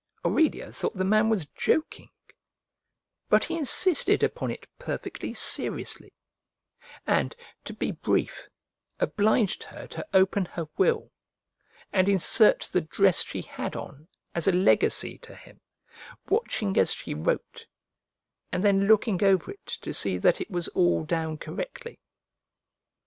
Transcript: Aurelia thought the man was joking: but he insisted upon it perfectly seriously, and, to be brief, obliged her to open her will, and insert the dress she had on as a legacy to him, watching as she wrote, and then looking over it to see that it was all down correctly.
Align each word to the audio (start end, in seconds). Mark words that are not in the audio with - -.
Aurelia 0.25 0.71
thought 0.71 0.95
the 0.97 1.05
man 1.05 1.29
was 1.29 1.45
joking: 1.45 2.09
but 3.29 3.45
he 3.45 3.55
insisted 3.55 4.23
upon 4.23 4.49
it 4.49 4.65
perfectly 4.79 5.31
seriously, 5.31 6.11
and, 7.05 7.35
to 7.65 7.71
be 7.75 7.91
brief, 7.91 8.49
obliged 8.99 9.61
her 9.65 9.85
to 9.85 10.07
open 10.11 10.45
her 10.45 10.67
will, 10.75 11.11
and 11.93 12.09
insert 12.09 12.61
the 12.61 12.81
dress 12.81 13.23
she 13.23 13.43
had 13.43 13.75
on 13.75 14.07
as 14.33 14.47
a 14.47 14.51
legacy 14.53 15.19
to 15.19 15.35
him, 15.35 15.61
watching 16.27 16.75
as 16.79 16.91
she 16.91 17.13
wrote, 17.13 17.67
and 18.51 18.63
then 18.63 18.87
looking 18.87 19.23
over 19.23 19.51
it 19.51 19.67
to 19.67 19.93
see 19.93 20.17
that 20.17 20.41
it 20.41 20.49
was 20.49 20.67
all 20.69 21.03
down 21.03 21.37
correctly. 21.37 21.99